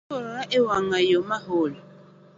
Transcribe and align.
Aseluorora 0.03 0.43
ewang’ayo 0.57 1.17
maol 1.29 1.71